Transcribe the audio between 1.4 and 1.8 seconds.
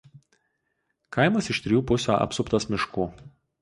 iš